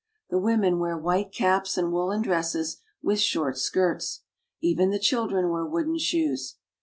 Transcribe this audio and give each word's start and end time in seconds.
The 0.31 0.39
women 0.39 0.79
wear 0.79 0.97
white 0.97 1.31
caps 1.31 1.77
and 1.77 1.91
woolen 1.93 2.23
dresses 2.23 2.81
with 3.03 3.19
short 3.19 3.55
skirts. 3.59 4.21
Even 4.59 4.89
the 4.89 4.97
children 4.97 5.51
wear 5.51 5.63
wooden 5.63 5.99
shoes. 5.99 6.55